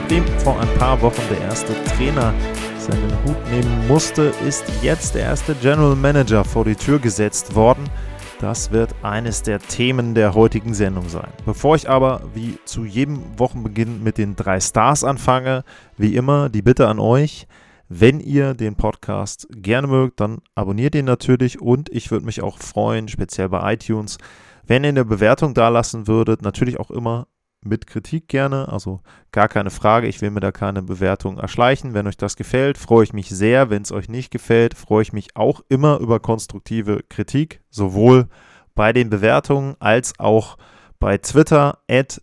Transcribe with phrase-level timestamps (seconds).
[0.00, 2.32] Nachdem vor ein paar Wochen der erste Trainer
[2.78, 7.82] seinen Hut nehmen musste, ist jetzt der erste General Manager vor die Tür gesetzt worden.
[8.40, 11.28] Das wird eines der Themen der heutigen Sendung sein.
[11.44, 15.64] Bevor ich aber wie zu jedem Wochenbeginn mit den drei Stars anfange,
[15.96, 17.48] wie immer die Bitte an euch,
[17.88, 22.58] wenn ihr den Podcast gerne mögt, dann abonniert ihn natürlich und ich würde mich auch
[22.60, 24.18] freuen, speziell bei iTunes,
[24.64, 26.42] wenn ihr eine Bewertung dalassen würdet.
[26.42, 27.26] Natürlich auch immer
[27.60, 29.00] mit Kritik gerne, also
[29.32, 30.06] gar keine Frage.
[30.06, 31.94] Ich will mir da keine Bewertung erschleichen.
[31.94, 33.70] Wenn euch das gefällt, freue ich mich sehr.
[33.70, 38.28] Wenn es euch nicht gefällt, freue ich mich auch immer über konstruktive Kritik, sowohl
[38.74, 40.56] bei den Bewertungen als auch
[41.00, 41.78] bei Twitter.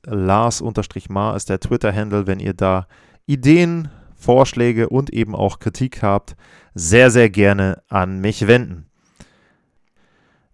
[0.05, 2.87] Lars-Mar ist der Twitter-Handle, wenn ihr da
[3.25, 6.35] Ideen, Vorschläge und eben auch Kritik habt,
[6.73, 8.87] sehr, sehr gerne an mich wenden.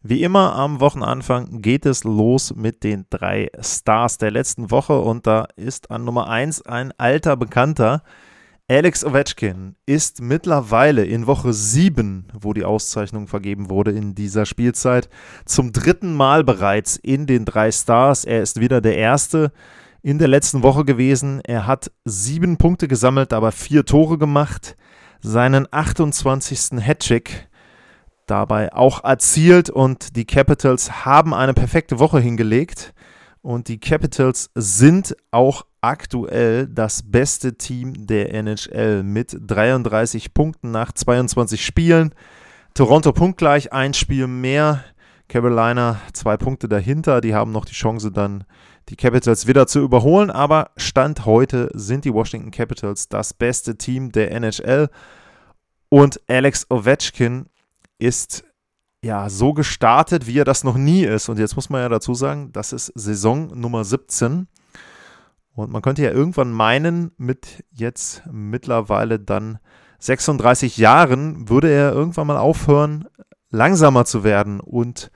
[0.04, 5.28] Wie immer am Wochenanfang geht es los mit den drei Stars der letzten Woche und
[5.28, 8.02] da ist an Nummer 1 ein alter Bekannter.
[8.68, 15.08] Alex Ovechkin ist mittlerweile in Woche 7, wo die Auszeichnung vergeben wurde in dieser Spielzeit,
[15.46, 18.26] zum dritten Mal bereits in den drei Stars.
[18.26, 19.52] Er ist wieder der Erste
[20.02, 21.42] in der letzten Woche gewesen.
[21.42, 24.76] Er hat sieben Punkte gesammelt, aber vier Tore gemacht.
[25.22, 26.82] Seinen 28.
[26.82, 27.51] Hattrick
[28.32, 32.94] dabei auch erzielt und die Capitals haben eine perfekte Woche hingelegt
[33.42, 40.94] und die Capitals sind auch aktuell das beste Team der NHL mit 33 Punkten nach
[40.94, 42.16] 22 Spielen.
[42.74, 44.86] Toronto punktgleich, ein Spiel mehr.
[45.28, 47.20] Carolina zwei Punkte dahinter.
[47.20, 48.46] Die haben noch die Chance dann
[48.88, 54.12] die Capitals wieder zu überholen, aber Stand heute sind die Washington Capitals das beste Team
[54.12, 54.90] der NHL.
[55.90, 57.48] Und Alex Ovechkin
[58.02, 58.44] ist
[59.04, 61.30] ja so gestartet, wie er das noch nie ist.
[61.30, 64.48] Und jetzt muss man ja dazu sagen, das ist Saison Nummer 17.
[65.54, 69.60] Und man könnte ja irgendwann meinen, mit jetzt mittlerweile dann
[70.00, 73.08] 36 Jahren würde er irgendwann mal aufhören,
[73.50, 75.12] langsamer zu werden und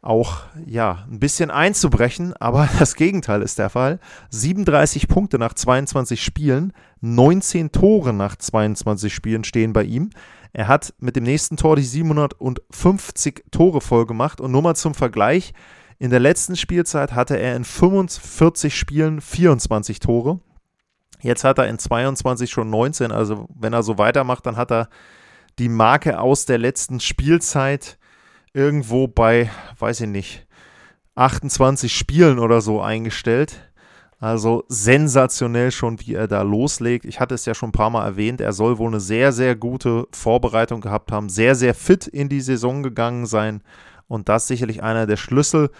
[0.00, 4.00] auch ja ein bisschen einzubrechen, aber das Gegenteil ist der Fall.
[4.30, 10.10] 37 Punkte nach 22 Spielen, 19 Tore nach 22 Spielen stehen bei ihm.
[10.52, 14.94] Er hat mit dem nächsten Tor die 750 Tore voll gemacht und nur mal zum
[14.94, 15.52] Vergleich,
[15.98, 20.40] in der letzten Spielzeit hatte er in 45 Spielen 24 Tore.
[21.20, 24.88] Jetzt hat er in 22 schon 19, also wenn er so weitermacht, dann hat er
[25.58, 27.98] die Marke aus der letzten Spielzeit
[28.52, 30.46] irgendwo bei, weiß ich nicht,
[31.16, 33.67] 28 Spielen oder so eingestellt.
[34.20, 37.04] Also sensationell schon, wie er da loslegt.
[37.04, 39.54] Ich hatte es ja schon ein paar Mal erwähnt, er soll wohl eine sehr, sehr
[39.54, 43.62] gute Vorbereitung gehabt haben, sehr, sehr fit in die Saison gegangen sein
[44.08, 45.70] und das sicherlich einer der Schlüssel.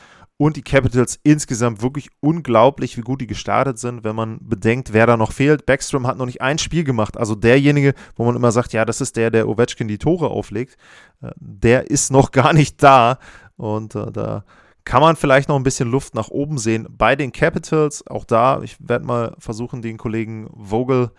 [0.40, 5.04] Und die Capitals insgesamt wirklich unglaublich, wie gut die gestartet sind, wenn man bedenkt, wer
[5.04, 5.66] da noch fehlt.
[5.66, 7.16] Backstrom hat noch nicht ein Spiel gemacht.
[7.16, 10.76] Also derjenige, wo man immer sagt, ja, das ist der, der Ovechkin die Tore auflegt,
[11.22, 13.18] äh, der ist noch gar nicht da.
[13.56, 14.44] Und äh, da
[14.88, 18.06] kann man vielleicht noch ein bisschen Luft nach oben sehen bei den Capitals.
[18.06, 21.10] Auch da, ich werde mal versuchen, den Kollegen Vogel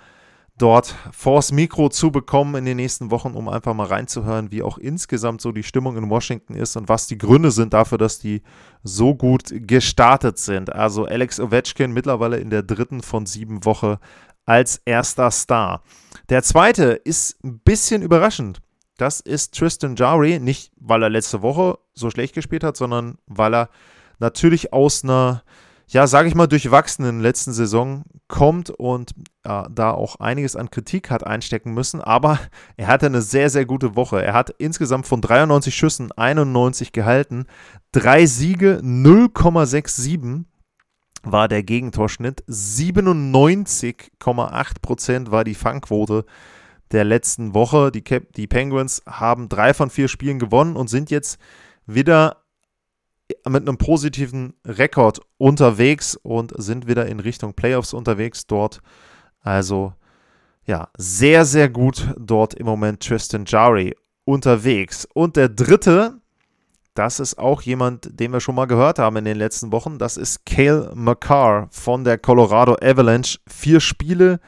[0.57, 4.79] dort vors Mikro zu bekommen in den nächsten Wochen, um einfach mal reinzuhören, wie auch
[4.79, 8.41] insgesamt so die Stimmung in Washington ist und was die Gründe sind dafür, dass die
[8.81, 10.73] so gut gestartet sind.
[10.73, 13.99] Also Alex Ovechkin mittlerweile in der dritten von sieben Woche
[14.47, 15.83] als erster Star.
[16.29, 18.61] Der zweite ist ein bisschen überraschend.
[18.99, 23.55] Das ist Tristan Jari, nicht weil er letzte Woche so schlecht gespielt hat, sondern weil
[23.55, 23.69] er
[24.19, 25.41] natürlich aus einer,
[25.87, 29.11] ja, sage ich mal, durchwachsenen letzten Saison kommt und
[29.45, 32.01] äh, da auch einiges an Kritik hat einstecken müssen.
[32.01, 32.39] Aber
[32.75, 34.21] er hatte eine sehr, sehr gute Woche.
[34.21, 37.45] Er hat insgesamt von 93 Schüssen 91 gehalten,
[37.93, 40.43] drei Siege, 0,67
[41.23, 46.25] war der Gegentorschnitt, 97,8% war die Fangquote
[46.91, 47.91] der letzten Woche.
[47.91, 51.39] Die, Cap die Penguins haben drei von vier Spielen gewonnen und sind jetzt
[51.85, 52.37] wieder
[53.47, 58.81] mit einem positiven Rekord unterwegs und sind wieder in Richtung Playoffs unterwegs dort.
[59.41, 59.93] Also
[60.65, 65.07] ja, sehr, sehr gut dort im Moment Tristan Jari unterwegs.
[65.13, 66.21] Und der dritte,
[66.93, 70.17] das ist auch jemand, den wir schon mal gehört haben in den letzten Wochen, das
[70.17, 73.39] ist Cale McCarr von der Colorado Avalanche.
[73.47, 74.39] Vier Spiele,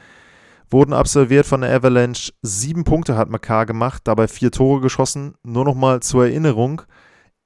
[0.72, 2.32] wurden absolviert von der Avalanche.
[2.42, 5.34] Sieben Punkte hat Makar gemacht, dabei vier Tore geschossen.
[5.42, 6.82] Nur noch mal zur Erinnerung,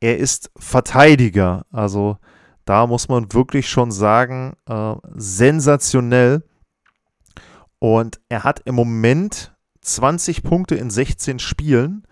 [0.01, 1.65] er ist Verteidiger.
[1.71, 2.19] Also
[2.65, 6.45] da muss man wirklich schon sagen, äh, sensationell.
[7.79, 12.07] Und er hat im Moment 20 Punkte in 16 Spielen.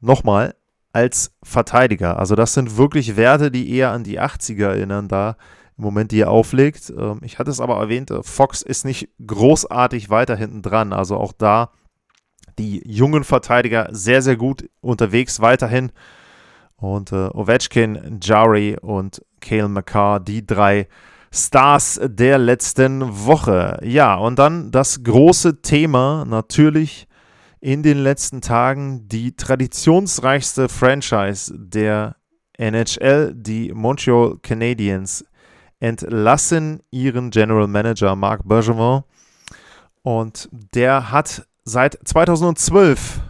[0.00, 0.54] Nochmal,
[0.92, 2.18] als Verteidiger.
[2.18, 5.36] Also das sind wirklich Werte, die eher an die 80er erinnern, da
[5.78, 6.92] im Moment, die er auflegt.
[6.96, 10.92] Ähm, ich hatte es aber erwähnt, äh, Fox ist nicht großartig weiter hinten dran.
[10.92, 11.70] Also auch da
[12.58, 15.92] die jungen Verteidiger sehr, sehr gut unterwegs weiterhin.
[16.76, 20.88] Und äh, Ovechkin, Jari und Kale McCarr, die drei
[21.32, 23.78] Stars der letzten Woche.
[23.82, 27.06] Ja, und dann das große Thema natürlich
[27.60, 32.16] in den letzten Tagen die traditionsreichste Franchise der
[32.56, 35.24] NHL, die Montreal Canadiens,
[35.80, 39.02] entlassen ihren General Manager Marc Bergevin.
[40.02, 43.20] Und der hat seit 2012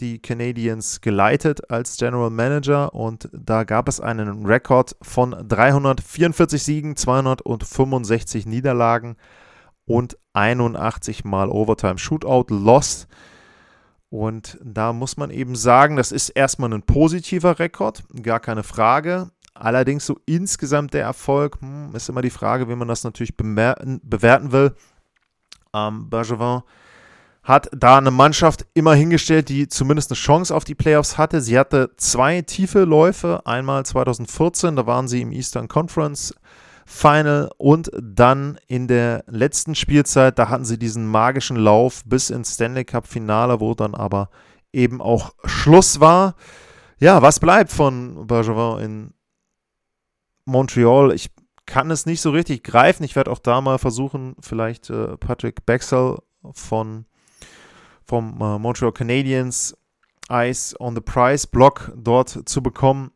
[0.00, 6.96] die Canadiens geleitet als General Manager und da gab es einen Rekord von 344 Siegen,
[6.96, 9.16] 265 Niederlagen
[9.84, 13.08] und 81 Mal Overtime Shootout Loss.
[14.08, 19.30] Und da muss man eben sagen, das ist erstmal ein positiver Rekord, gar keine Frage.
[19.54, 24.52] Allerdings so insgesamt der Erfolg, hm, ist immer die Frage, wie man das natürlich bewerten
[24.52, 24.74] will.
[25.74, 26.62] Ähm, Bergevin
[27.42, 31.40] hat da eine Mannschaft immer hingestellt, die zumindest eine Chance auf die Playoffs hatte.
[31.40, 33.42] Sie hatte zwei tiefe Läufe.
[33.44, 36.34] Einmal 2014, da waren sie im Eastern Conference
[36.86, 42.54] Final und dann in der letzten Spielzeit, da hatten sie diesen magischen Lauf bis ins
[42.54, 44.28] Stanley Cup Finale, wo dann aber
[44.72, 46.34] eben auch Schluss war.
[46.98, 49.14] Ja, was bleibt von Bergevin in
[50.50, 51.12] Montreal?
[51.12, 51.30] Ich
[51.66, 53.04] kann es nicht so richtig greifen.
[53.04, 56.18] Ich werde auch da mal versuchen, vielleicht äh, Patrick Bexel
[56.52, 57.06] von
[58.04, 59.76] vom äh, Montreal Canadiens
[60.28, 63.12] Eyes on the Price Blog dort zu bekommen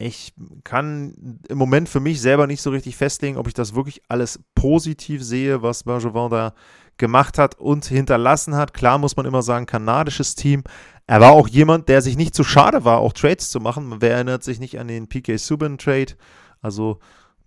[0.00, 0.32] ich
[0.64, 4.40] kann im Moment für mich selber nicht so richtig festlegen, ob ich das wirklich alles
[4.54, 6.54] positiv sehe, was Bergevin da
[6.96, 8.72] gemacht hat und hinterlassen hat.
[8.72, 10.64] Klar muss man immer sagen, kanadisches Team.
[11.10, 13.96] Er war auch jemand, der sich nicht zu schade war, auch Trades zu machen.
[13.98, 16.12] Wer erinnert sich nicht an den PK Subban Trade?
[16.62, 17.00] Also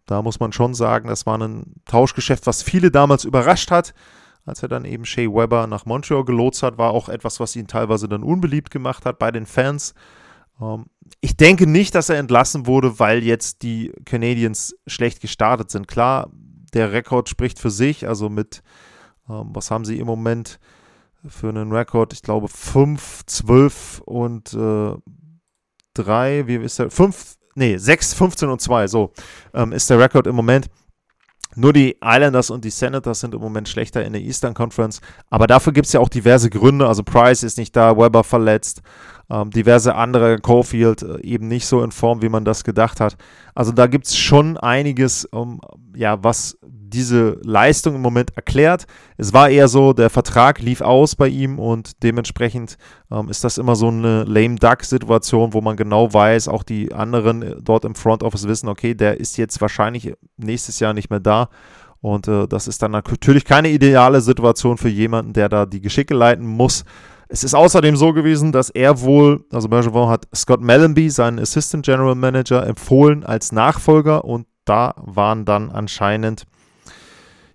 [0.06, 3.94] da muss man schon sagen, das war ein Tauschgeschäft, was viele damals überrascht hat.
[4.45, 7.68] Als er dann eben Shea Weber nach Montreal gelotst hat, war auch etwas, was ihn
[7.68, 9.94] teilweise dann unbeliebt gemacht hat bei den Fans.
[10.60, 10.88] Ähm,
[11.21, 15.88] ich denke nicht, dass er entlassen wurde, weil jetzt die Canadiens schlecht gestartet sind.
[15.88, 16.30] Klar,
[16.74, 18.10] der Rekord spricht für sich.
[18.10, 18.62] Also mit,
[19.30, 20.60] ähm, was haben sie im Moment
[21.28, 22.14] für einen Rekord?
[22.14, 24.94] Ich glaube 5, 12 und äh,
[25.94, 26.48] 3.
[26.48, 26.90] Wie ist der?
[26.92, 28.88] 5, nee, 6, 15 und 2.
[28.88, 29.12] So
[29.54, 30.70] ähm, ist der Rekord im Moment.
[31.56, 35.02] Nur die Islanders und die Senators sind im Moment schlechter in der Eastern Conference.
[35.30, 36.88] Aber dafür gibt es ja auch diverse Gründe.
[36.88, 38.81] Also Price ist nicht da, Weber verletzt.
[39.30, 43.18] Ähm, diverse andere, Caulfield äh, eben nicht so in Form, wie man das gedacht hat.
[43.56, 45.62] Also da gibt es schon einiges, um,
[45.96, 46.58] ja, was
[46.94, 48.86] diese Leistung im Moment erklärt.
[49.18, 52.78] Es war eher so, der Vertrag lief aus bei ihm und dementsprechend
[53.12, 57.41] ähm, ist das immer so eine lame duck-Situation, wo man genau weiß, auch die anderen
[57.41, 61.20] äh, dort im Front Office wissen, okay, der ist jetzt wahrscheinlich nächstes Jahr nicht mehr
[61.20, 61.50] da.
[62.01, 66.13] Und äh, das ist dann natürlich keine ideale Situation für jemanden, der da die Geschicke
[66.13, 66.84] leiten muss.
[67.29, 71.86] Es ist außerdem so gewesen, dass er wohl, also Bergevin hat Scott Mellenby, seinen Assistant
[71.86, 76.44] General Manager, empfohlen als Nachfolger und da waren dann anscheinend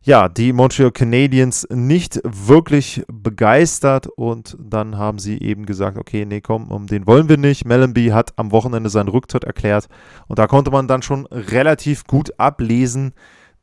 [0.08, 6.40] ja, die Montreal Canadiens nicht wirklich begeistert und dann haben sie eben gesagt, okay, nee,
[6.40, 7.66] komm, um den wollen wir nicht.
[7.66, 9.86] Mellenby hat am Wochenende seinen Rücktritt erklärt
[10.26, 13.12] und da konnte man dann schon relativ gut ablesen,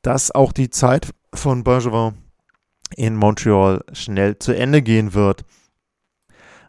[0.03, 2.13] dass auch die Zeit von Bergevin
[2.95, 5.45] in Montreal schnell zu Ende gehen wird.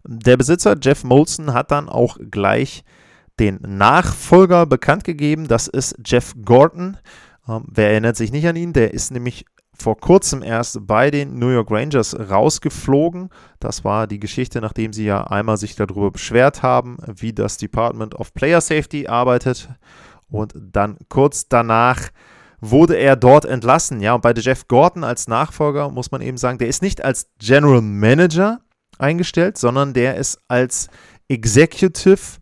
[0.04, 2.82] Der Besitzer Jeff Molson hat dann auch gleich
[3.38, 5.48] den Nachfolger bekannt gegeben.
[5.48, 6.96] Das ist Jeff Gordon.
[7.46, 8.72] Ähm, wer erinnert sich nicht an ihn?
[8.72, 9.44] Der ist nämlich
[9.78, 13.30] vor kurzem erst bei den New York Rangers rausgeflogen.
[13.60, 18.14] Das war die Geschichte, nachdem sie ja einmal sich darüber beschwert haben, wie das Department
[18.14, 19.68] of Player Safety arbeitet.
[20.28, 22.08] Und dann kurz danach
[22.60, 24.00] wurde er dort entlassen.
[24.00, 27.28] Ja, und bei Jeff Gordon als Nachfolger muss man eben sagen, der ist nicht als
[27.38, 28.60] General Manager
[28.98, 30.88] eingestellt, sondern der ist als
[31.28, 32.38] Executive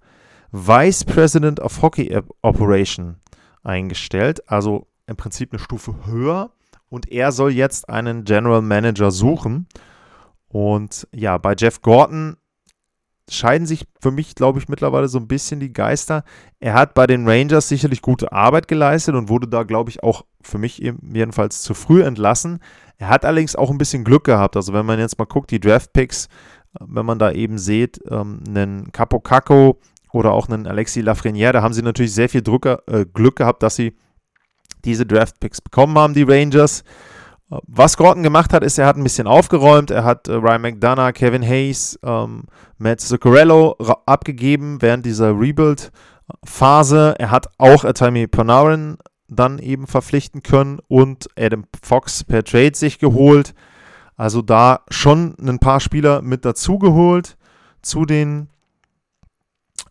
[0.52, 3.16] Vice President of Hockey Operation
[3.62, 4.48] eingestellt.
[4.50, 6.52] Also im Prinzip eine Stufe höher.
[6.94, 9.66] Und er soll jetzt einen General Manager suchen.
[10.46, 12.36] Und ja, bei Jeff Gordon
[13.28, 16.22] scheiden sich für mich, glaube ich, mittlerweile so ein bisschen die Geister.
[16.60, 20.24] Er hat bei den Rangers sicherlich gute Arbeit geleistet und wurde da, glaube ich, auch
[20.40, 22.60] für mich jedenfalls zu früh entlassen.
[22.96, 24.54] Er hat allerdings auch ein bisschen Glück gehabt.
[24.54, 26.28] Also wenn man jetzt mal guckt, die Draft-Picks,
[26.78, 29.80] wenn man da eben sieht, ähm, einen Capo Caco
[30.12, 33.64] oder auch einen Alexis Lafreniere, da haben sie natürlich sehr viel Drücker, äh, Glück gehabt,
[33.64, 33.96] dass sie
[34.84, 36.84] diese Draft-Picks bekommen haben, die Rangers.
[37.48, 39.90] Was Gordon gemacht hat, ist, er hat ein bisschen aufgeräumt.
[39.90, 42.44] Er hat äh, Ryan McDonough, Kevin Hayes, ähm,
[42.78, 43.76] Matt Zuccarello
[44.06, 47.14] abgegeben während dieser Rebuild-Phase.
[47.18, 48.96] Er hat auch Atami Panarin
[49.28, 53.54] dann eben verpflichten können und Adam Fox per Trade sich geholt.
[54.16, 57.36] Also da schon ein paar Spieler mit dazugeholt
[57.82, 58.48] zu den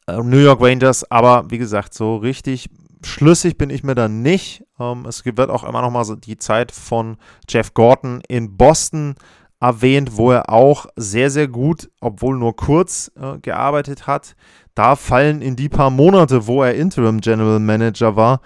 [0.08, 1.10] äh, New York Rangers.
[1.12, 2.70] Aber wie gesagt, so richtig
[3.06, 4.64] schlüssig bin ich mir da nicht.
[4.80, 7.18] Ähm, es wird auch immer noch mal so die Zeit von
[7.50, 9.16] Jeff Gordon in Boston
[9.60, 14.36] erwähnt, wo er auch sehr, sehr gut, obwohl nur kurz äh, gearbeitet hat.
[14.76, 18.42] Da fallen in die paar Monate, wo er Interim General Manager war,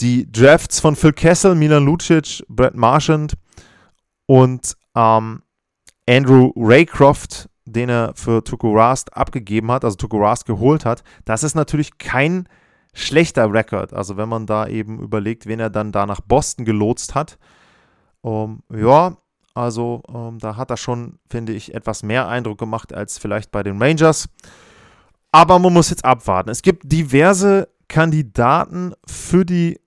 [0.00, 3.34] die Drafts von Phil Kessel, Milan Lucic, Brett Marchand
[4.26, 5.42] und ähm,
[6.08, 11.02] Andrew Raycroft, den er für Tuku Rast abgegeben hat, also Tuku Rast geholt hat.
[11.24, 12.48] Das ist natürlich kein
[12.94, 13.92] schlechter Rekord.
[13.92, 17.38] Also wenn man da eben überlegt, wen er dann da nach Boston gelotst hat.
[18.24, 19.16] Ähm, ja,
[19.52, 23.62] also ähm, da hat er schon, finde ich, etwas mehr Eindruck gemacht als vielleicht bei
[23.62, 24.28] den Rangers.
[25.30, 26.50] Aber man muss jetzt abwarten.
[26.50, 29.80] Es gibt diverse Kandidaten für die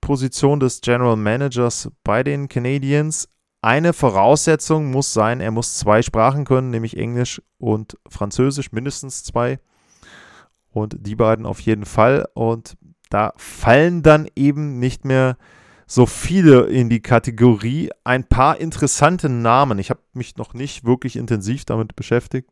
[0.00, 3.28] Position des General Managers bei den Canadiens.
[3.62, 9.58] Eine Voraussetzung muss sein, er muss zwei Sprachen können, nämlich Englisch und Französisch, mindestens zwei.
[10.74, 12.26] Und die beiden auf jeden Fall.
[12.34, 12.76] Und
[13.08, 15.36] da fallen dann eben nicht mehr
[15.86, 17.90] so viele in die Kategorie.
[18.02, 19.78] Ein paar interessante Namen.
[19.78, 22.50] Ich habe mich noch nicht wirklich intensiv damit beschäftigt.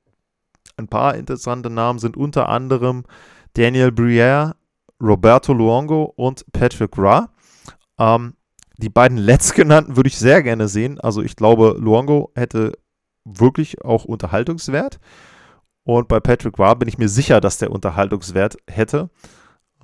[0.77, 3.05] Ein paar interessante Namen sind unter anderem
[3.55, 4.55] Daniel Briere,
[5.01, 7.31] Roberto Luongo und Patrick Ra.
[7.99, 8.35] Ähm,
[8.77, 11.01] die beiden letztgenannten würde ich sehr gerne sehen.
[11.01, 12.79] Also ich glaube, Luongo hätte
[13.25, 15.01] wirklich auch Unterhaltungswert.
[15.85, 19.11] Und bei Patrick Roy bin ich mir sicher, dass der Unterhaltungswert hätte.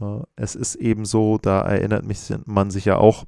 [0.00, 3.24] Äh, es ist eben so, da erinnert mich man sich ja auch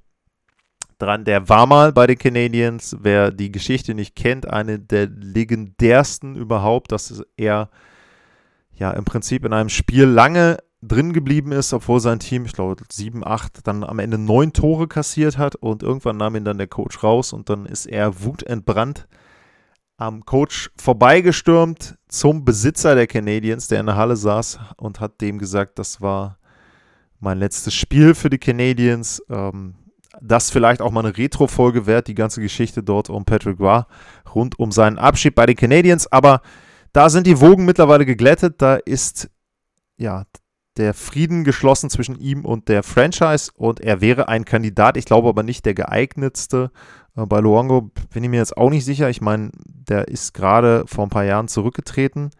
[0.98, 2.96] dran, der war mal bei den Canadiens.
[3.00, 7.70] Wer die Geschichte nicht kennt, eine der legendärsten überhaupt, dass er
[8.72, 12.76] ja im Prinzip in einem Spiel lange drin geblieben ist, obwohl sein Team, ich glaube,
[12.90, 16.68] 7, 8, dann am Ende neun Tore kassiert hat und irgendwann nahm ihn dann der
[16.68, 19.06] Coach raus und dann ist er wutentbrannt
[20.00, 25.38] am Coach vorbeigestürmt zum Besitzer der Canadiens, der in der Halle saß und hat dem
[25.38, 26.38] gesagt, das war
[27.20, 29.22] mein letztes Spiel für die Canadiens.
[29.28, 29.74] Ähm,
[30.22, 33.82] das vielleicht auch mal eine Retro-Folge wert, die ganze Geschichte dort um Patrick Roy
[34.34, 36.10] rund um seinen Abschied bei den Canadiens.
[36.10, 36.40] Aber
[36.94, 38.62] da sind die Wogen mittlerweile geglättet.
[38.62, 39.30] Da ist
[39.98, 40.24] ja
[40.78, 45.28] der Frieden geschlossen zwischen ihm und der Franchise und er wäre ein Kandidat, ich glaube
[45.28, 46.70] aber nicht der geeignetste.
[47.16, 49.10] Äh, bei Luongo bin ich mir jetzt auch nicht sicher.
[49.10, 49.50] Ich meine,
[49.88, 52.30] der ist gerade vor ein paar Jahren zurückgetreten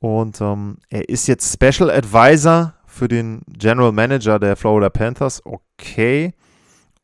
[0.00, 5.42] und ähm, er ist jetzt Special Advisor für den General Manager der Florida Panthers.
[5.44, 6.34] Okay.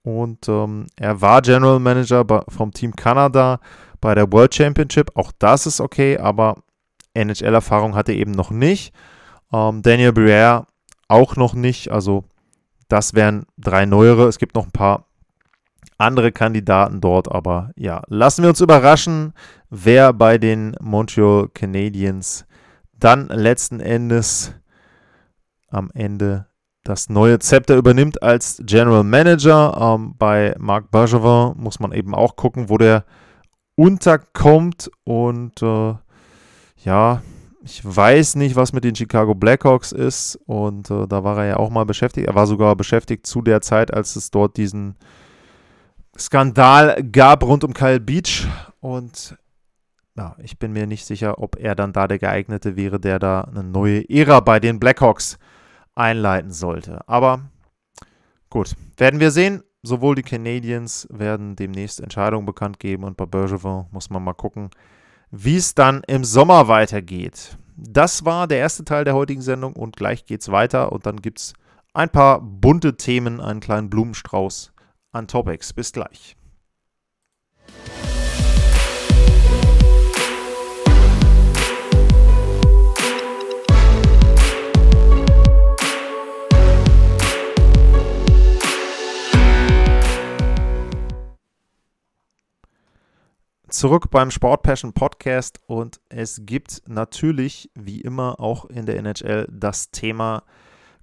[0.02, 3.58] Und ähm, er war General Manager vom Team Kanada
[4.00, 5.10] bei der World Championship.
[5.14, 6.56] Auch das ist okay, aber
[7.14, 8.92] NHL-Erfahrung hat er eben noch nicht.
[9.52, 10.66] Ähm, Daniel Briere
[11.08, 11.90] auch noch nicht.
[11.90, 12.24] Also
[12.88, 14.28] das wären drei neuere.
[14.28, 15.03] Es gibt noch ein paar
[15.98, 19.32] andere Kandidaten dort, aber ja, lassen wir uns überraschen,
[19.70, 22.46] wer bei den Montreal Canadiens
[22.98, 24.54] dann letzten Endes
[25.68, 26.46] am Ende
[26.84, 29.96] das neue Zepter übernimmt als General Manager.
[29.96, 33.04] Ähm, bei Marc Bergevin muss man eben auch gucken, wo der
[33.74, 35.94] unterkommt und äh,
[36.84, 37.22] ja,
[37.64, 40.38] ich weiß nicht, was mit den Chicago Blackhawks ist.
[40.44, 42.28] Und äh, da war er ja auch mal beschäftigt.
[42.28, 44.96] Er war sogar beschäftigt zu der Zeit, als es dort diesen
[46.18, 48.46] Skandal gab rund um Kyle Beach.
[48.80, 49.36] Und
[50.16, 53.42] ja, ich bin mir nicht sicher, ob er dann da der geeignete wäre, der da
[53.42, 55.38] eine neue Ära bei den Blackhawks
[55.94, 57.06] einleiten sollte.
[57.08, 57.50] Aber
[58.50, 59.62] gut, werden wir sehen.
[59.86, 64.70] Sowohl die Canadiens werden demnächst Entscheidungen bekannt geben und bei Bergevin muss man mal gucken,
[65.30, 67.58] wie es dann im Sommer weitergeht.
[67.76, 71.20] Das war der erste Teil der heutigen Sendung und gleich geht es weiter und dann
[71.20, 71.52] gibt es
[71.92, 74.73] ein paar bunte Themen, einen kleinen Blumenstrauß
[75.14, 75.72] an Topics.
[75.72, 76.36] Bis gleich.
[93.74, 99.48] zurück beim Sport Passion Podcast und es gibt natürlich, wie immer, auch in der NHL
[99.50, 100.44] das Thema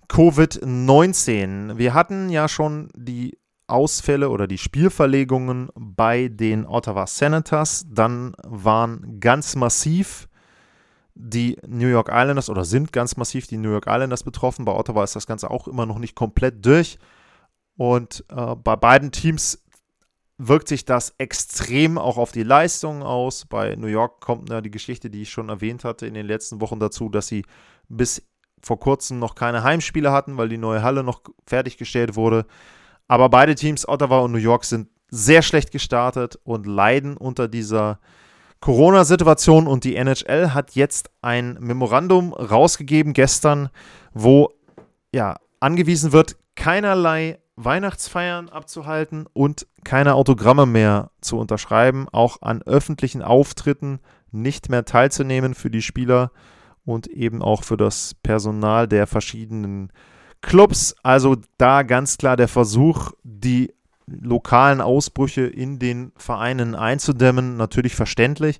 [0.07, 1.77] Covid-19.
[1.77, 3.37] Wir hatten ja schon die
[3.71, 7.85] Ausfälle oder die Spielverlegungen bei den Ottawa Senators.
[7.89, 10.27] Dann waren ganz massiv
[11.15, 14.65] die New York Islanders oder sind ganz massiv die New York Islanders betroffen.
[14.65, 16.97] Bei Ottawa ist das Ganze auch immer noch nicht komplett durch.
[17.77, 19.63] Und äh, bei beiden Teams
[20.37, 23.45] wirkt sich das extrem auch auf die Leistungen aus.
[23.45, 26.61] Bei New York kommt ja die Geschichte, die ich schon erwähnt hatte in den letzten
[26.61, 27.45] Wochen dazu, dass sie
[27.87, 28.23] bis
[28.63, 32.45] vor kurzem noch keine Heimspiele hatten, weil die neue Halle noch fertiggestellt wurde.
[33.11, 37.99] Aber beide Teams, Ottawa und New York, sind sehr schlecht gestartet und leiden unter dieser
[38.61, 39.67] Corona-Situation.
[39.67, 43.67] Und die NHL hat jetzt ein Memorandum rausgegeben gestern,
[44.13, 44.53] wo
[45.13, 53.21] ja angewiesen wird, keinerlei Weihnachtsfeiern abzuhalten und keine Autogramme mehr zu unterschreiben, auch an öffentlichen
[53.21, 53.99] Auftritten
[54.31, 56.31] nicht mehr teilzunehmen für die Spieler
[56.85, 59.91] und eben auch für das Personal der verschiedenen
[60.41, 60.95] Clubs.
[61.03, 63.73] Also da ganz klar der Versuch, die
[64.07, 68.59] lokalen Ausbrüche in den Vereinen einzudämmen, natürlich verständlich.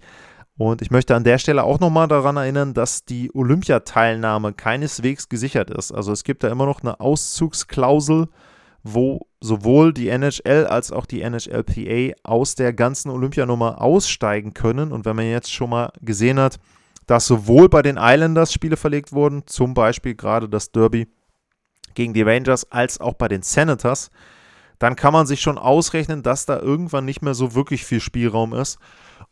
[0.58, 5.72] Und ich möchte an der Stelle auch nochmal daran erinnern, dass die Olympiateilnahme keineswegs gesichert
[5.72, 5.92] ist.
[5.92, 8.28] Also es gibt da immer noch eine Auszugsklausel,
[8.84, 14.92] wo sowohl die NHL als auch die NHLPA aus der ganzen Olympianummer aussteigen können.
[14.92, 16.60] Und wenn man jetzt schon mal gesehen hat,
[17.08, 21.08] dass sowohl bei den Islanders Spiele verlegt wurden, zum Beispiel gerade das Derby
[21.96, 24.12] gegen die Rangers, als auch bei den Senators,
[24.80, 28.54] dann kann man sich schon ausrechnen, dass da irgendwann nicht mehr so wirklich viel Spielraum
[28.54, 28.80] ist,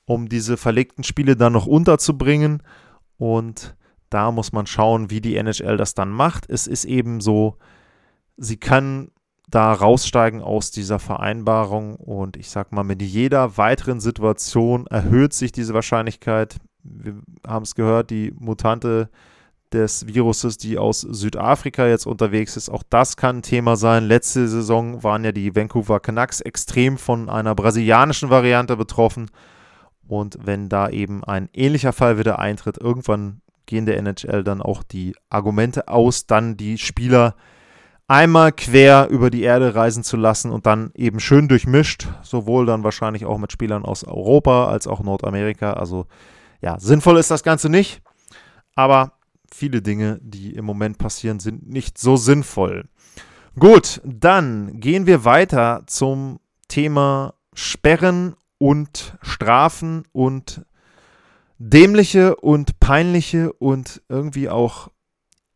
[0.05, 2.61] um diese verlegten Spiele dann noch unterzubringen.
[3.17, 3.75] Und
[4.09, 6.49] da muss man schauen, wie die NHL das dann macht.
[6.49, 7.57] Es ist eben so,
[8.37, 9.09] sie kann
[9.49, 15.51] da raussteigen aus dieser Vereinbarung und ich sag mal, mit jeder weiteren Situation erhöht sich
[15.51, 16.57] diese Wahrscheinlichkeit.
[16.83, 17.15] Wir
[17.47, 19.09] haben es gehört, die Mutante
[19.73, 22.69] des Viruses, die aus Südafrika jetzt unterwegs ist.
[22.69, 24.05] Auch das kann ein Thema sein.
[24.05, 29.29] Letzte Saison waren ja die Vancouver Canucks extrem von einer brasilianischen Variante betroffen.
[30.07, 34.81] Und wenn da eben ein ähnlicher Fall wieder eintritt, irgendwann gehen der NHL dann auch
[34.81, 37.35] die Argumente aus, dann die Spieler
[38.07, 42.83] einmal quer über die Erde reisen zu lassen und dann eben schön durchmischt, sowohl dann
[42.83, 45.73] wahrscheinlich auch mit Spielern aus Europa als auch Nordamerika.
[45.73, 46.07] Also
[46.59, 48.01] ja, sinnvoll ist das Ganze nicht,
[48.73, 49.13] aber
[49.51, 52.85] viele Dinge, die im Moment passieren, sind nicht so sinnvoll.
[53.57, 60.65] Gut, dann gehen wir weiter zum Thema Sperren und Strafen und
[61.57, 64.89] dämliche und peinliche und irgendwie auch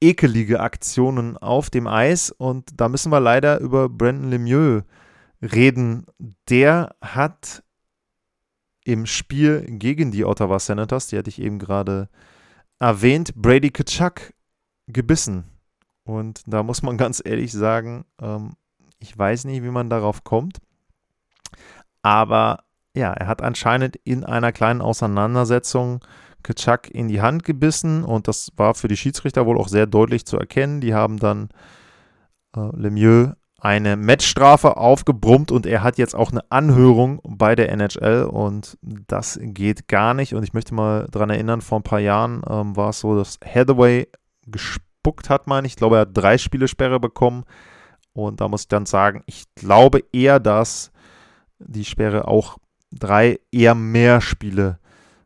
[0.02, 2.32] ekelige Aktionen auf dem Eis.
[2.32, 4.84] Und da müssen wir leider über Brandon Lemieux
[5.42, 6.06] reden.
[6.50, 7.64] Der hat
[8.84, 12.10] im Spiel gegen die Ottawa Senators, die hatte ich eben gerade
[12.84, 14.34] erwähnt, Brady Kachuk
[14.88, 15.46] gebissen.
[16.04, 18.54] Und da muss man ganz ehrlich sagen, ähm,
[19.00, 20.58] ich weiß nicht, wie man darauf kommt.
[22.02, 22.64] Aber
[22.96, 26.04] ja, er hat anscheinend in einer kleinen Auseinandersetzung
[26.44, 30.26] Kaczak in die Hand gebissen und das war für die Schiedsrichter wohl auch sehr deutlich
[30.26, 30.82] zu erkennen.
[30.82, 31.50] Die haben dann
[32.56, 38.24] äh, Lemieux eine Matchstrafe aufgebrummt und er hat jetzt auch eine Anhörung bei der NHL
[38.26, 40.36] und das geht gar nicht.
[40.36, 43.40] Und ich möchte mal daran erinnern, vor ein paar Jahren ähm, war es so, dass
[43.42, 44.10] Hathaway
[44.46, 45.74] gespuckt hat, meine ich.
[45.74, 47.46] Ich glaube, er hat drei Spielesperre bekommen.
[48.12, 50.92] Und da muss ich dann sagen, ich glaube eher, dass
[51.58, 52.58] die Sperre auch
[52.92, 54.78] drei, eher mehr Spiele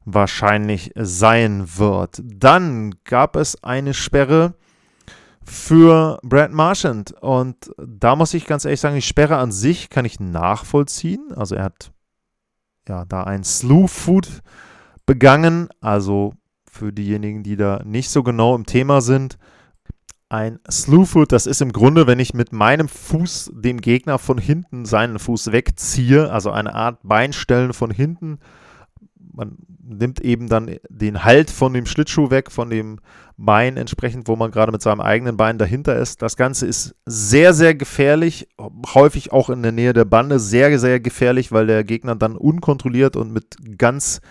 [0.06, 2.22] wahrscheinlich sein wird.
[2.24, 4.54] Dann gab es eine Sperre
[5.48, 7.12] für Brad Marchand.
[7.22, 11.32] Und da muss ich ganz ehrlich sagen, die Sperre an sich kann ich nachvollziehen.
[11.36, 11.92] Also er hat
[12.88, 14.42] ja da ein Slew Food
[15.06, 15.70] begangen.
[15.80, 16.34] Also
[16.70, 19.38] für diejenigen, die da nicht so genau im Thema sind.
[20.30, 24.86] Ein Slewfoot, das ist im Grunde, wenn ich mit meinem Fuß dem Gegner von hinten
[24.86, 28.40] seinen Fuß wegziehe, also eine Art Beinstellen von hinten.
[29.38, 29.56] Man
[29.88, 33.00] nimmt eben dann den Halt von dem Schlittschuh weg, von dem
[33.38, 36.24] Bein entsprechend, wo man gerade mit seinem eigenen Bein dahinter ist.
[36.24, 38.48] Das Ganze ist sehr, sehr gefährlich,
[38.96, 43.16] häufig auch in der Nähe der Bande, sehr, sehr gefährlich, weil der Gegner dann unkontrolliert
[43.16, 44.22] und mit ganz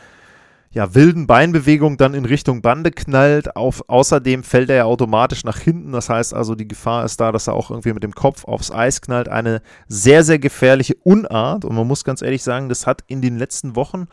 [0.72, 3.54] ja, wilden Beinbewegungen dann in Richtung Bande knallt.
[3.54, 5.92] Auf, außerdem fällt er ja automatisch nach hinten.
[5.92, 8.72] Das heißt also, die Gefahr ist da, dass er auch irgendwie mit dem Kopf aufs
[8.72, 9.28] Eis knallt.
[9.28, 11.64] Eine sehr, sehr gefährliche Unart.
[11.64, 14.08] Und man muss ganz ehrlich sagen, das hat in den letzten Wochen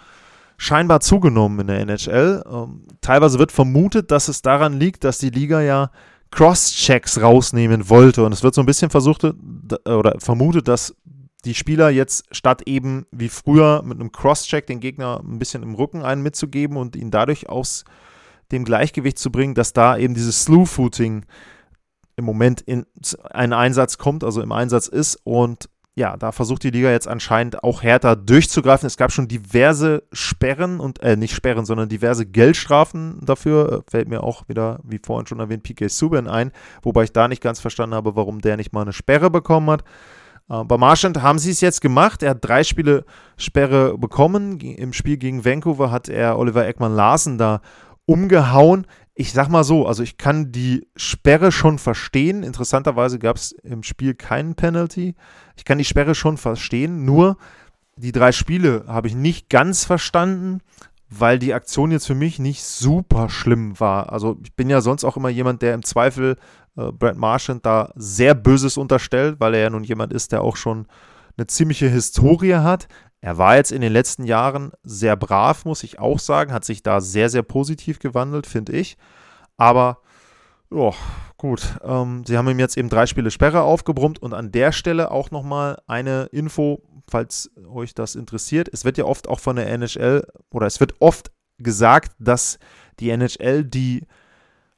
[0.64, 2.44] scheinbar zugenommen in der NHL.
[2.50, 5.92] Ähm, teilweise wird vermutet, dass es daran liegt, dass die Liga ja
[6.32, 8.24] Cross-Checks rausnehmen wollte.
[8.24, 9.26] Und es wird so ein bisschen versucht
[9.86, 10.96] oder vermutet, dass
[11.44, 15.76] die Spieler jetzt statt eben wie früher mit einem Cross-Check den Gegner ein bisschen im
[15.76, 17.84] Rücken einen mitzugeben und ihn dadurch aus
[18.54, 21.26] dem Gleichgewicht zu bringen, dass da eben dieses Slew-Footing
[22.16, 22.86] im Moment in
[23.32, 27.64] einen Einsatz kommt, also im Einsatz ist und ja, da versucht die Liga jetzt anscheinend
[27.64, 28.88] auch härter durchzugreifen.
[28.88, 33.84] Es gab schon diverse Sperren und, äh, nicht Sperren, sondern diverse Geldstrafen dafür.
[33.88, 36.52] Fällt mir auch wieder, wie vorhin schon erwähnt, PK Subban ein,
[36.82, 39.84] wobei ich da nicht ganz verstanden habe, warum der nicht mal eine Sperre bekommen hat.
[40.50, 42.24] Äh, bei Marchand haben sie es jetzt gemacht.
[42.24, 43.06] Er hat drei Spiele
[43.38, 44.60] Sperre bekommen.
[44.60, 47.62] Im Spiel gegen Vancouver hat er Oliver Eckmann Larsen da
[48.06, 48.86] umgehauen
[49.16, 52.44] ich sag mal so, also ich kann die Sperre schon verstehen.
[52.44, 55.16] Interessanterweise gab es im Spiel keinen Penalty.
[55.56, 57.38] Ich kann die Sperre schon verstehen, nur
[57.96, 60.62] die drei Spiele habe ich nicht ganz verstanden,
[61.10, 64.12] weil die Aktion jetzt für mich nicht super schlimm war.
[64.12, 66.38] Also ich bin ja sonst auch immer jemand, der im Zweifel
[66.76, 70.56] äh, Brad Marchand da sehr Böses unterstellt, weil er ja nun jemand ist, der auch
[70.56, 70.88] schon
[71.38, 72.88] eine ziemliche Historie hat.
[73.24, 76.84] Er war jetzt in den letzten Jahren sehr brav, muss ich auch sagen, hat sich
[76.84, 78.98] da sehr, sehr positiv gewandelt, finde ich.
[79.56, 80.00] Aber,
[80.70, 80.94] oh,
[81.38, 85.10] gut, ähm, sie haben ihm jetzt eben drei Spiele Sperre aufgebrummt und an der Stelle
[85.10, 88.68] auch nochmal eine Info, falls euch das interessiert.
[88.74, 92.60] Es wird ja oft auch von der NHL oder es wird oft gesagt, dass
[93.00, 94.06] die NHL die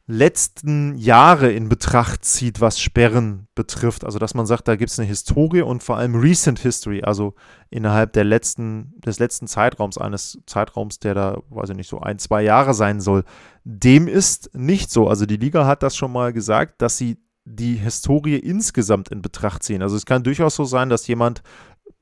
[0.07, 4.05] letzten Jahre in Betracht zieht, was Sperren betrifft.
[4.05, 7.33] Also dass man sagt, da gibt es eine Historie und vor allem Recent History, also
[7.71, 12.19] innerhalb der letzten, des letzten Zeitraums, eines Zeitraums, der da, weiß ich nicht, so ein,
[12.19, 13.23] zwei Jahre sein soll.
[13.63, 15.07] Dem ist nicht so.
[15.07, 19.63] Also die Liga hat das schon mal gesagt, dass sie die Historie insgesamt in Betracht
[19.63, 19.81] ziehen.
[19.81, 21.41] Also es kann durchaus so sein, dass jemand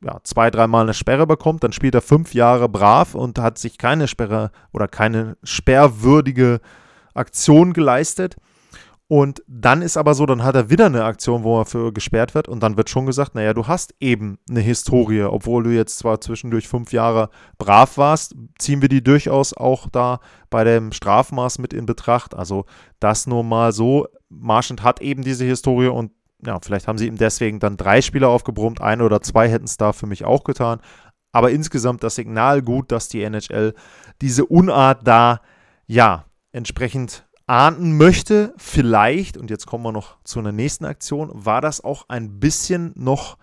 [0.04, 3.78] ja, zwei, dreimal eine Sperre bekommt, dann spielt er fünf Jahre brav und hat sich
[3.78, 6.60] keine Sperre oder keine sperrwürdige
[7.14, 8.38] Aktion geleistet.
[9.08, 12.34] Und dann ist aber so, dann hat er wieder eine Aktion, wo er für gesperrt
[12.34, 12.48] wird.
[12.48, 15.24] Und dann wird schon gesagt, naja, du hast eben eine Historie.
[15.24, 20.20] Obwohl du jetzt zwar zwischendurch fünf Jahre brav warst, ziehen wir die durchaus auch da
[20.50, 22.34] bei dem Strafmaß mit in Betracht.
[22.34, 22.66] Also
[23.00, 24.08] das nur mal so.
[24.30, 26.12] Marchand hat eben diese Historie und
[26.46, 28.82] ja, vielleicht haben sie ihm deswegen dann drei Spieler aufgebrummt.
[28.82, 30.80] Ein oder zwei hätten es da für mich auch getan.
[31.32, 33.74] Aber insgesamt das Signal gut, dass die NHL
[34.22, 35.42] diese Unart da,
[35.88, 38.54] ja, entsprechend ahnden möchte.
[38.58, 42.94] Vielleicht, und jetzt kommen wir noch zu einer nächsten Aktion, war das auch ein bisschen
[42.96, 43.38] noch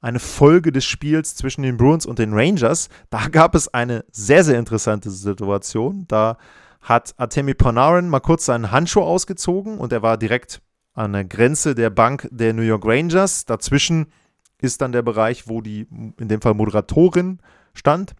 [0.00, 2.88] eine Folge des Spiels zwischen den Bruins und den Rangers.
[3.10, 6.04] Da gab es eine sehr, sehr interessante Situation.
[6.06, 6.36] Da
[6.82, 10.60] hat Artemi Panarin mal kurz seinen Handschuh ausgezogen und er war direkt
[10.92, 13.46] an der Grenze der Bank der New York Rangers.
[13.46, 14.12] Dazwischen
[14.60, 15.86] ist dann der Bereich, wo die,
[16.18, 17.40] in dem Fall Moderatorin
[17.74, 18.14] stand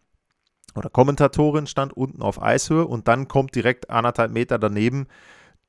[0.77, 5.07] oder Kommentatorin stand unten auf Eishöhe und dann kommt direkt anderthalb Meter daneben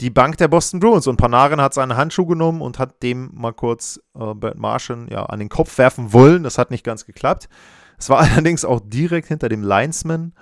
[0.01, 3.53] die Bank der Boston Bruins und Panarin hat seinen Handschuh genommen und hat dem mal
[3.53, 6.43] kurz äh, Bert Martian ja an den Kopf werfen wollen.
[6.43, 7.49] Das hat nicht ganz geklappt.
[7.97, 10.33] Es war allerdings auch direkt hinter dem Linesman,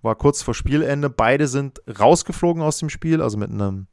[0.00, 1.10] war kurz vor Spielende.
[1.10, 3.88] Beide sind rausgeflogen aus dem Spiel, also mit einem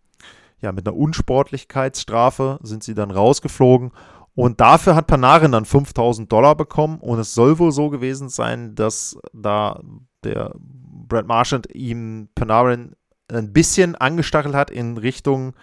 [0.62, 3.92] ja, mit einer Unsportlichkeitsstrafe sind sie dann rausgeflogen
[4.36, 7.00] und dafür hat Panarin dann 5000 Dollar bekommen.
[7.00, 9.82] Und es soll wohl so gewesen sein, dass da
[10.24, 12.96] der Brad Marchand ihm Panarin
[13.28, 15.54] ein bisschen angestachelt hat in Richtung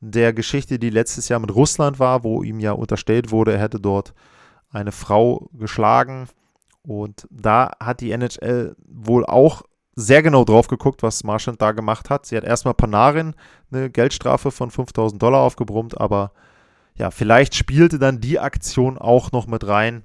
[0.00, 3.80] der Geschichte, die letztes Jahr mit Russland war, wo ihm ja unterstellt wurde, er hätte
[3.80, 4.14] dort
[4.70, 6.28] eine Frau geschlagen.
[6.82, 9.62] Und da hat die NHL wohl auch
[9.94, 12.24] sehr genau drauf geguckt, was Marchand da gemacht hat.
[12.26, 13.34] Sie hat erstmal Panarin
[13.72, 16.32] eine Geldstrafe von 5000 Dollar aufgebrummt, aber
[16.94, 20.04] ja, vielleicht spielte dann die Aktion auch noch mit rein,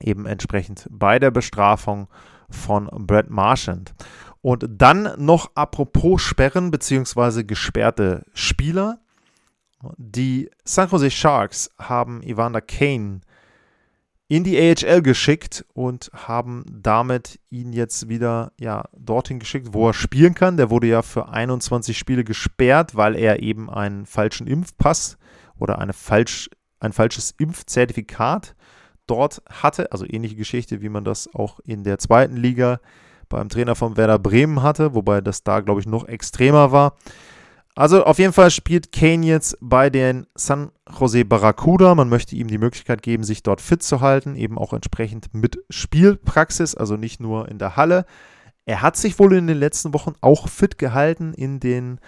[0.00, 2.08] eben entsprechend bei der Bestrafung
[2.50, 3.94] von Brad Marchand.
[4.40, 7.42] Und dann noch apropos Sperren bzw.
[7.44, 9.00] gesperrte Spieler.
[9.96, 13.20] Die San Jose Sharks haben Evander Kane
[14.28, 19.94] in die AHL geschickt und haben damit ihn jetzt wieder ja, dorthin geschickt, wo er
[19.94, 20.56] spielen kann.
[20.56, 25.16] Der wurde ja für 21 Spiele gesperrt, weil er eben einen falschen Impfpass
[25.58, 28.56] oder eine falsch, ein falsches Impfzertifikat
[29.06, 29.92] dort hatte.
[29.92, 32.80] Also ähnliche Geschichte, wie man das auch in der zweiten Liga
[33.28, 36.94] beim Trainer von Werder Bremen hatte, wobei das da, glaube ich, noch extremer war.
[37.74, 41.94] Also auf jeden Fall spielt Kane jetzt bei den San Jose Barracuda.
[41.94, 45.58] Man möchte ihm die Möglichkeit geben, sich dort fit zu halten, eben auch entsprechend mit
[45.68, 48.06] Spielpraxis, also nicht nur in der Halle.
[48.64, 52.00] Er hat sich wohl in den letzten Wochen auch fit gehalten in den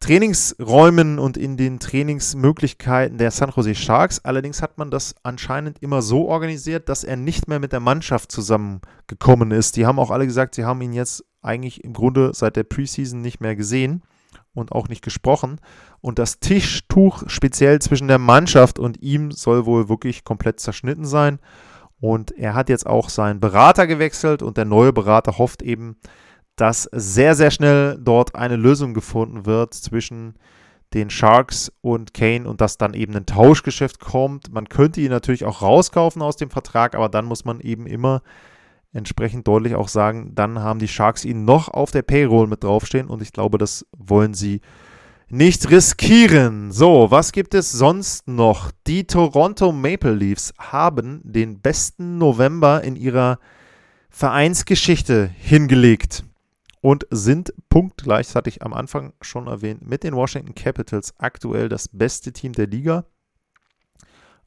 [0.00, 4.24] Trainingsräumen und in den Trainingsmöglichkeiten der San Jose Sharks.
[4.24, 8.32] Allerdings hat man das anscheinend immer so organisiert, dass er nicht mehr mit der Mannschaft
[8.32, 9.76] zusammengekommen ist.
[9.76, 13.20] Die haben auch alle gesagt, sie haben ihn jetzt eigentlich im Grunde seit der Preseason
[13.20, 14.02] nicht mehr gesehen
[14.54, 15.60] und auch nicht gesprochen.
[16.00, 21.38] Und das Tischtuch speziell zwischen der Mannschaft und ihm soll wohl wirklich komplett zerschnitten sein.
[22.00, 25.96] Und er hat jetzt auch seinen Berater gewechselt und der neue Berater hofft eben,
[26.60, 30.34] dass sehr, sehr schnell dort eine Lösung gefunden wird zwischen
[30.92, 34.52] den Sharks und Kane und dass dann eben ein Tauschgeschäft kommt.
[34.52, 38.22] Man könnte ihn natürlich auch rauskaufen aus dem Vertrag, aber dann muss man eben immer
[38.92, 43.06] entsprechend deutlich auch sagen, dann haben die Sharks ihn noch auf der Payroll mit draufstehen
[43.06, 44.60] und ich glaube, das wollen sie
[45.28, 46.72] nicht riskieren.
[46.72, 48.72] So, was gibt es sonst noch?
[48.86, 53.38] Die Toronto Maple Leafs haben den besten November in ihrer
[54.10, 56.24] Vereinsgeschichte hingelegt
[56.80, 61.68] und sind punktgleich, das hatte ich am Anfang schon erwähnt, mit den Washington Capitals aktuell
[61.68, 63.04] das beste Team der Liga.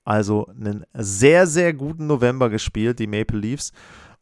[0.04, 3.72] Also einen sehr, sehr guten November gespielt, die Maple Leafs.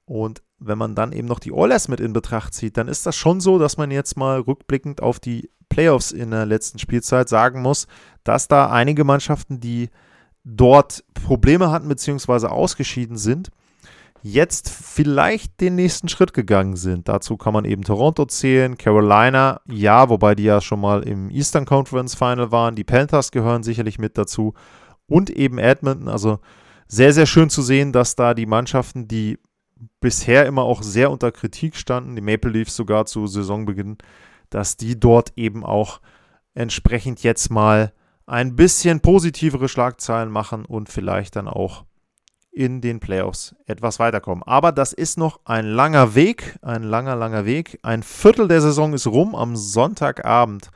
[0.06, 3.15] Und wenn man dann eben noch die Oilers mit in Betracht zieht, dann ist das
[3.15, 7.62] schon so, dass man jetzt mal rückblickend auf die Playoffs in der letzten Spielzeit sagen
[7.62, 7.88] muss,
[8.24, 9.89] dass da einige Mannschaften, die
[10.43, 12.47] dort Probleme hatten bzw.
[12.47, 13.52] ausgeschieden sind,
[14.23, 17.07] jetzt vielleicht den nächsten Schritt gegangen sind.
[17.07, 21.65] Dazu kann man eben Toronto zählen, Carolina, ja, wobei die ja schon mal im Eastern
[21.65, 22.75] Conference Final waren.
[22.75, 24.53] Die Panthers gehören sicherlich mit dazu
[25.07, 26.07] und eben Edmonton.
[26.07, 26.39] Also
[26.88, 29.39] sehr, sehr schön zu sehen, dass da die Mannschaften, die
[29.99, 33.97] bisher immer auch sehr unter Kritik standen, die Maple Leafs sogar zu Saisonbeginn,
[34.49, 36.01] dass die dort eben auch
[36.53, 37.93] entsprechend jetzt mal
[38.27, 41.86] ein bisschen positivere Schlagzeilen machen und vielleicht dann auch
[42.51, 44.43] in den Playoffs etwas weiterkommen.
[44.43, 47.79] Aber das ist noch ein langer Weg, ein langer, langer Weg.
[47.81, 49.35] Ein Viertel der Saison ist rum.
[49.35, 50.69] Am Sonntagabend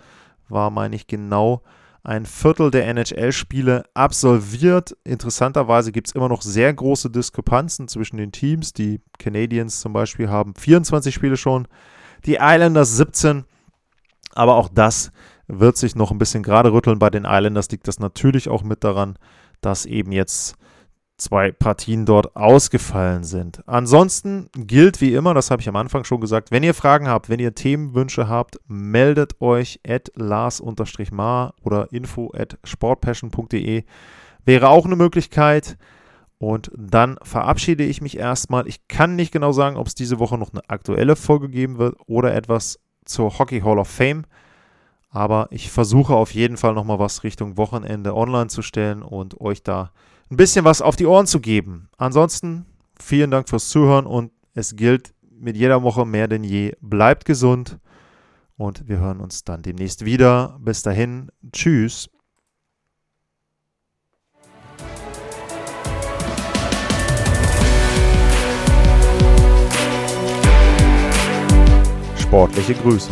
[0.47, 1.61] war, meine ich, genau
[2.05, 4.95] ein Viertel der NHL-Spiele absolviert.
[5.03, 8.73] Interessanterweise gibt es immer noch sehr große Diskrepanzen zwischen den Teams.
[8.73, 11.67] Die Canadiens zum Beispiel haben 24 Spiele schon,
[12.25, 13.45] die Islanders 17.
[14.35, 15.11] Aber auch das
[15.47, 16.99] wird sich noch ein bisschen gerade rütteln.
[16.99, 19.17] Bei den Islanders liegt das natürlich auch mit daran,
[19.61, 20.55] dass eben jetzt
[21.17, 23.63] zwei Partien dort ausgefallen sind.
[23.67, 27.30] Ansonsten gilt wie immer, das habe ich am Anfang schon gesagt, wenn ihr Fragen habt,
[27.30, 33.84] wenn ihr Themenwünsche habt, meldet euch at lars-mar oder info at sportpassion.de.
[34.45, 35.78] Wäre auch eine Möglichkeit.
[36.38, 38.67] Und dann verabschiede ich mich erstmal.
[38.67, 41.95] Ich kann nicht genau sagen, ob es diese Woche noch eine aktuelle Folge geben wird
[42.08, 44.25] oder etwas zur Hockey Hall of Fame.
[45.15, 49.63] Aber ich versuche auf jeden Fall nochmal was Richtung Wochenende online zu stellen und euch
[49.63, 49.93] da
[50.30, 51.88] ein bisschen was auf die Ohren zu geben.
[51.97, 52.65] Ansonsten
[52.99, 57.80] vielen Dank fürs Zuhören und es gilt mit jeder Woche mehr denn je, bleibt gesund
[58.58, 60.58] und wir hören uns dann demnächst wieder.
[60.60, 62.10] Bis dahin, tschüss.
[72.17, 73.12] Sportliche Grüße.